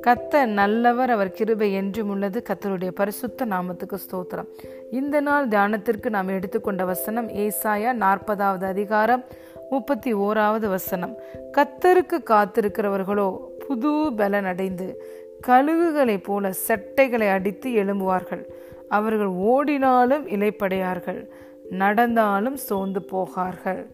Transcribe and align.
கத்த 0.00 0.46
நல்லவர் 0.46 1.10
அவர் 1.10 1.30
கிருபை 1.30 1.72
என்றும் 1.72 2.08
உள்ளது. 2.08 2.42
கத்தருடைய 2.48 2.90
பரிசுத்த 2.90 3.46
நாமத்துக்கு 3.46 3.94
ஸ்தோத்திரம். 3.94 4.46
இந்த 4.90 5.20
நாள் 5.20 5.48
தியானத்திற்கு 5.48 6.08
நாம் 6.08 6.28
எடுத்துக்கொண்ட 6.28 6.84
வசனம் 6.84 7.28
ஏசாயா 7.28 7.92
நாற்பதாவது 7.92 8.64
அதிகாரம் 8.64 9.24
முப்பத்தி 9.70 10.14
ஓராவது 10.14 10.68
வசனம். 10.68 11.18
கத்தருக்கு 11.52 12.22
காத்திருக்கிறவர்களோ 12.24 13.38
புது 13.68 14.12
பலன் 14.16 14.44
அடைந்து 14.44 15.02
கழுகுகளைப் 15.46 16.22
போல 16.22 16.50
செட்டைகளை 16.68 17.30
அடித்து 17.30 17.70
எழும்புவார்கள். 17.70 18.44
அவர்கள் 18.88 19.26
ஓடினாலும் 19.26 20.28
இலைப்படையார்கள் 20.28 21.28
நடந்தாலும் 21.70 22.56
சோர்ந்து 22.56 23.02
போகார்கள். 23.02 23.86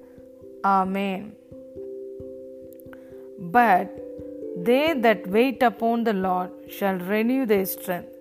ஆமேன். 0.68 1.39
But 3.51 3.93
They 4.57 4.93
that 4.95 5.27
wait 5.27 5.61
upon 5.61 6.05
the 6.05 6.13
Lord 6.13 6.51
shall 6.69 6.97
renew 7.13 7.45
their 7.45 7.65
strength. 7.65 8.13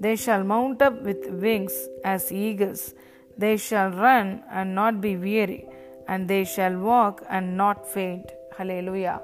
They 0.00 0.14
shall 0.14 0.44
mount 0.44 0.80
up 0.80 1.02
with 1.02 1.26
wings 1.44 1.76
as 2.04 2.30
eagles. 2.30 2.94
They 3.36 3.56
shall 3.56 3.90
run 3.90 4.28
and 4.50 4.76
not 4.76 5.00
be 5.00 5.16
weary, 5.16 5.66
and 6.06 6.28
they 6.28 6.44
shall 6.44 6.76
walk 6.90 7.24
and 7.28 7.56
not 7.56 7.80
faint. 7.94 8.28
Hallelujah. 8.58 9.18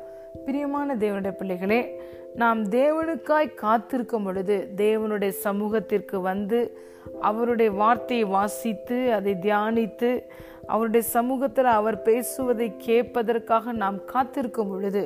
பிரியமான 0.47 0.97
தேவனுடைய 0.97 1.33
பிள்ளைகளே 1.33 1.81
நாம் 2.35 2.61
தேவனுக்காய் 2.71 3.55
காத்திருக்கும் 3.55 4.23
பொழுது 4.23 4.57
தேவனுடைய 4.77 5.33
சமூகத்திற்கு 5.47 6.21
வந்து 6.21 6.59
அவருடைய 7.30 7.70
வார்த்தையை 7.82 8.26
வாசித்து 8.36 8.98
அதை 9.18 9.34
தியானித்து 9.46 10.10
அவருடைய 10.74 11.04
சமூகத்தில் 11.16 11.70
அவர் 11.80 11.98
பேசுவதை 12.08 12.68
கேட்பதற்காக 12.88 13.74
நாம் 13.84 13.98
காத்திருக்கும் 14.12 14.72
பொழுது 14.72 15.04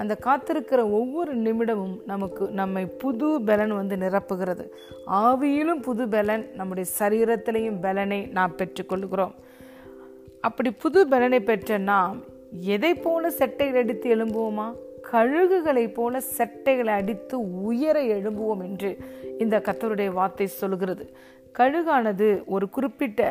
அந்த 0.00 0.12
காத்திருக்கிற 0.26 0.80
ஒவ்வொரு 0.98 1.32
நிமிடமும் 1.38 1.96
நமக்கு 2.06 2.44
நம்மை 2.60 2.84
புது 3.02 3.28
பலன் 3.48 3.74
வந்து 3.80 3.96
நிரப்புகிறது. 3.96 4.64
ஆவியிலும் 5.26 5.82
புது 5.88 6.04
பலன் 6.14 6.44
நம்முடைய 6.58 6.86
சரீரத்திலையும் 6.98 7.82
பலனை 7.86 8.20
நாம் 8.38 8.56
பெற்றுக்கொள்கிறோம் 8.58 9.34
அப்படி 10.46 10.70
புது 10.84 11.00
பலனை 11.12 11.40
பெற்ற 11.40 11.78
நாம் 11.92 12.16
எதை 12.74 12.92
போல 13.04 13.30
செட்டை 13.38 13.68
அடித்து 13.80 14.08
எழும்புவோமா? 14.16 14.66
கழுகுகளைப் 15.10 15.94
போல 15.94 16.20
செட்டைகளை 16.36 16.92
அடித்து 16.94 17.36
உயர 17.62 17.96
எழும்புவோம் 18.14 18.62
என்று 18.64 18.90
இந்த 19.38 19.56
கத்தருடைய 19.58 20.10
வார்த்தை 20.12 20.46
சொல்கிறது 20.52 21.04
கழுகானது 21.58 22.28
ஒரு 22.46 22.66
குறிப்பிட்ட 22.68 23.22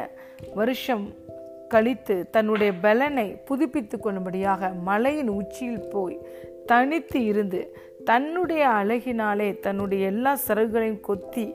வருஷம் 0.54 1.06
கழித்து 1.68 2.16
தன்னுடைய 2.30 2.72
பலனை 2.82 3.28
புதுப்பித்து 3.46 3.96
கொள்ளும்படியாக 4.00 4.70
மலையின் 4.86 5.32
உச்சியில் 5.32 5.88
போய் 5.90 6.18
தனித்து 6.66 7.20
இருந்து 7.26 7.62
தன்னுடைய 8.06 8.64
அழகினாலே 8.70 9.50
தன்னுடைய 9.60 10.04
எல்லா 10.06 10.32
சிறகுகளையும் 10.48 11.02
கொத்தி 11.02 11.46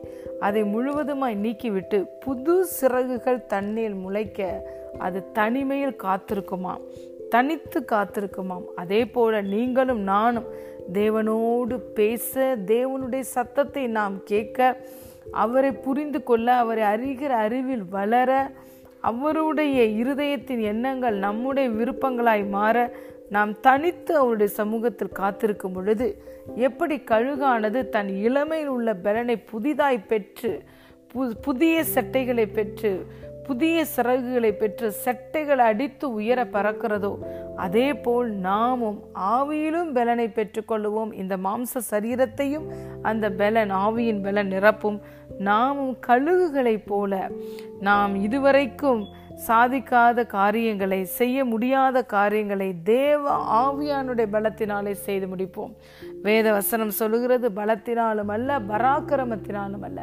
அதை 0.41 0.63
முழுவதுமாய் 0.65 1.37
நீக்கிவிட்டு 1.37 1.99
புது 2.19 2.55
சிறகுகள் 2.67 3.47
தண்ணீர் 3.47 3.97
முளைக்க 3.97 4.41
அது 4.99 5.19
தனிமையில் 5.33 6.01
காத்திருக்குமா 6.03 6.75
தனித்து 7.29 7.85
காத்திருக்குமாம். 7.93 8.67
அதே 8.77 9.05
போல 9.07 9.41
நீங்களும் 9.43 10.01
நானும் 10.03 10.49
தேவனோடு 10.93 11.77
பேச 11.95 12.57
தேவனுடைய 12.67 13.21
சத்தத்தை 13.21 13.87
நாம் 13.87 14.23
கேட்க 14.25 14.77
அவரை 15.31 15.73
புரிந்து 15.73 16.23
கொள்ள 16.23 16.55
அவரை 16.55 16.85
அறிகிற 16.85 17.29
அறிவில் 17.29 17.85
வளர 17.89 18.31
அவருடைய 19.01 19.85
இருதயத்தின் 20.03 20.63
எண்ணங்கள் 20.63 21.17
நம்முடைய 21.19 21.69
விருப்பங்களாய் 21.71 22.49
மாற 22.49 22.77
நாம் 23.29 23.61
தனித்து 23.61 24.17
அவருடைய 24.17 24.51
சமூகத்தில் 24.55 25.13
காத்திருக்கும் 25.13 25.73
பொழுது 25.73 26.07
எப்படி 26.57 26.97
கழுகானது 26.97 27.89
தன் 27.89 28.09
இளமையில் 28.09 28.67
உள்ள 28.67 28.95
பலனை 28.95 29.37
புதிதாய் 29.37 30.07
பெற்று 30.07 30.53
புதிய 31.41 31.85
சட்டைகளை 31.95 32.47
பெற்று 32.47 33.07
புதிய 33.49 33.85
சிறகுகளை 33.97 34.51
பெற்று 34.53 34.89
செட்டைகள் 35.05 35.63
அடித்து 35.69 36.07
உயர 36.19 36.41
பறக்கிறதோ 36.55 37.13
அதே 37.57 37.87
போல் 38.05 38.31
நாமும் 38.49 38.99
ஆவியிலும் 39.35 39.93
பலனை 39.97 40.27
பெற்றுக்கொள்ளுவோம். 40.29 41.13
இந்த 41.23 41.35
மாம்ச 41.47 41.83
சரீரத்தையும் 41.91 42.67
அந்த 43.03 43.31
பலன் 43.41 43.73
ஆவியின் 43.85 44.23
பலன் 44.23 44.53
நிரப்பும். 44.55 44.99
நாமும் 45.39 45.95
கழுகுகளைப் 46.07 46.87
போல 46.87 47.13
நாம் 47.81 48.15
இதுவரைக்கும் 48.27 49.03
சாதிக்காத 49.49 50.27
காரியங்களை 50.27 51.01
செய்ய 51.19 51.45
முடியாத 51.45 51.97
காரியங்களை 52.15 52.69
தேவ 52.95 53.23
ஆவியானுடைய 53.65 54.27
பலத்தினாலே 54.33 54.95
செய்து 55.07 55.27
முடிப்போம். 55.27 55.75
வேத 56.23 56.47
வசனம் 56.53 56.97
சொல்லுகிறது 57.01 57.49
பலத்தினாலும் 57.61 58.33
அல்ல 58.37 58.59
பராக்கிரமத்தினாலும் 58.73 59.87
அல்ல. 59.91 60.01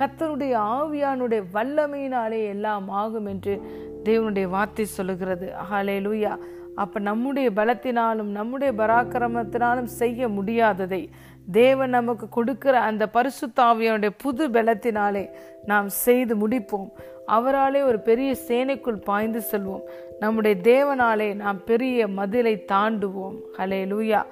கத்தனுடைய 0.00 0.54
ஆவியானுடைய 0.76 1.42
வல்லமையினாலே 1.54 2.46
எல்லாம் 2.46 2.88
ஆகும் 2.88 3.26
என்று 3.26 3.60
தேவனுடைய 4.04 4.48
வார்த்தை 4.48 4.84
சொல்லுகிறது. 4.84 5.52
அஹாலே 5.62 5.96
லூயா 6.00 6.36
அப்ப 6.74 7.00
நம்முடைய 7.00 7.50
பலத்தினாலும் 7.50 8.30
நம்முடைய 8.38 8.72
பராக்கிரமத்தினாலும் 8.82 9.90
செய்ய 10.00 10.28
முடியாததை 10.28 11.08
தேவன் 11.50 11.90
நமக்கு 11.90 12.28
கொடுக்கிற 12.28 12.80
அந்த 12.80 13.08
பரிசுத்தாவியனுடைய 13.12 14.10
புது 14.18 14.48
பலத்தினாலே 14.48 15.28
நாம் 15.64 15.88
செய்து 15.88 16.48
முடிப்போம். 16.48 16.90
அவராலே 17.28 17.84
ஒரு 17.84 18.00
பெரிய 18.00 18.36
சேனைக்குள் 18.48 19.02
பாய்ந்து 19.04 19.42
செல்வோம். 19.50 19.82
நம்முடைய 20.20 20.56
தேவனாலே 20.62 21.34
நாம் 21.34 21.64
பெரிய 21.64 22.06
மதிலை 22.06 22.64
தாண்டுவோம். 22.72 23.38
ஹலே 23.58 23.80
லூயா 23.92 24.22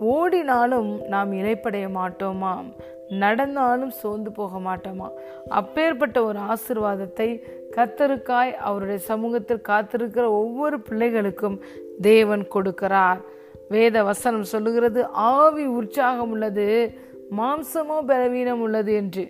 ஓடினாலும் 0.00 1.06
நாம் 1.06 1.32
இலைப்படைய 1.32 1.86
மாட்டோமாம். 1.98 2.72
நடந்தாலும் 3.18 3.90
சோர்ந்து 3.90 4.32
போக 4.32 4.58
மாட்டோமா? 4.58 5.08
அப்பேற்பட்ட 5.48 6.24
ஒரு 6.24 6.38
ஆசிர்வாதத்தை 6.38 7.28
கத்தருக்காய் 7.76 8.52
அவருடைய 8.54 8.98
சமூகத்தில் 8.98 9.66
காத்திருக்கிற 9.68 10.24
ஒவ்வொரு 10.30 10.78
பிள்ளைகளுக்கும் 10.90 11.60
தேவன் 12.00 12.46
கொடுக்கிறார். 12.54 13.20
வேத 13.68 14.02
வசனம் 14.02 14.42
சொல்லுகிறது 14.42 15.06
ஆவி 15.08 15.66
உற்சாகம் 15.66 16.30
உள்ளது 16.30 16.66
மாம்சமோ 17.36 17.98
பலவீனம் 18.06 18.60
உள்ளது 18.60 18.94
என்று. 18.94 19.24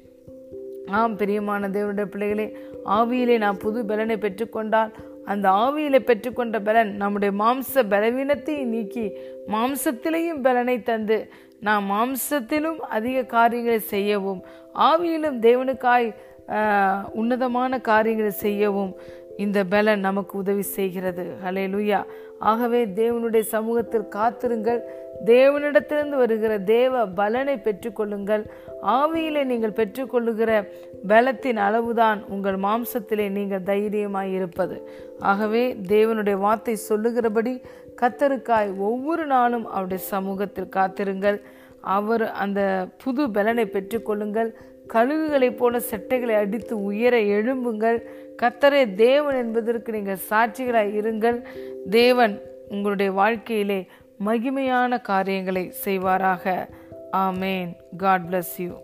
ஆம் 0.90 1.16
பிரியமான 1.16 1.68
தேவனுடைய 1.68 2.04
பிள்ளைகளே 2.04 2.56
ஆவியிலே 2.84 3.38
நாம் 3.38 3.56
புது 3.56 3.84
பலனை 3.86 4.16
பெற்றுக்கொண்டால் 4.16 4.92
அந்த 5.24 5.48
ஆவியில 5.48 5.96
பெற்றுக்கொண்ட 5.98 6.58
பலன் 6.62 6.90
நம்முடைய 6.96 7.32
மாம்ச 7.38 7.82
பலவீனத்தை 7.88 8.64
நீக்கி 8.64 9.12
மாம்சத்திலேயும் 9.48 10.42
பலனை 10.42 10.82
தந்து 10.82 11.18
நாம் 11.66 11.84
மாம்சத்திலும் 11.90 12.78
அதிக 12.96 13.18
காரியங்களை 13.34 13.80
செய்யவும் 13.94 14.40
ஆவியிலும் 14.88 15.36
தேவனுக்காய் 15.48 16.08
உன்னதமான 17.20 17.78
காரியங்களை 17.90 18.32
செய்யவும் 18.44 18.94
இந்த 19.42 19.58
பலன் 19.72 20.02
நமக்கு 20.06 20.34
உதவி 20.40 20.64
செய்கிறது. 20.76 21.24
ஹலே 21.44 21.64
லுயா 21.74 22.00
ஆகவே 22.50 22.80
தேவனுடைய 23.00 23.44
சமூகத்தில் 23.52 24.08
காத்திருங்கள். 24.16 24.80
தேவனிடத்திலிருந்து 25.30 26.16
வருகிற 26.22 26.52
தேவ 26.72 27.04
பலனை 27.20 27.54
பெற்றுக்கொள்ளுங்கள். 27.66 28.44
ஆவியிலே 28.96 29.42
நீங்கள் 29.50 29.76
பெற்றுக்கொள்ளுகிற 29.78 30.50
பலத்தின் 31.12 31.60
அளவுதான் 31.66 32.20
உங்கள் 32.34 32.58
மாம்சத்திலே 32.66 33.26
நீங்கள் 33.38 33.66
தைரியமாய் 33.70 34.34
இருப்பது. 34.38 34.76
ஆகவே 35.32 35.64
தேவனுடைய 35.94 36.36
வார்த்தை 36.44 36.76
சொல்லுகிறபடி 36.88 37.54
கத்தருக்காய் 38.02 38.76
ஒவ்வொரு 38.76 39.26
நாளும் 39.26 39.66
அவருடைய 39.66 40.04
சமூகத்தில் 40.04 40.68
காத்திருங்கள். 40.68 41.42
அவர் 41.80 42.30
அந்த 42.30 42.88
புது 43.04 43.30
பலனை 43.30 43.64
பெற்றுக்கொள்ளுங்கள். 43.66 44.50
கழுகுகளைப் 44.88 45.56
போல 45.56 45.80
செட்டைகளை 45.90 46.34
அடித்து 46.36 46.82
உயர 46.82 47.16
எழும்புங்கள். 47.18 48.02
கத்தரே 48.42 48.94
தேவன் 48.94 49.36
என்பதற்கு 49.36 49.92
நீங்கள் 49.92 50.24
சாட்சிகளாய் 50.30 50.94
இருங்கள். 51.00 51.42
தேவன் 51.90 52.40
உங்களுடைய 52.68 53.12
வாழ்க்கையிலே 53.12 53.86
மகிமையான 54.26 55.00
காரியங்களை 55.00 55.72
செய்வாராக. 55.84 56.68
ஆமேன். 57.12 57.76
God 57.96 58.22
bless 58.30 58.54
you 58.56 58.76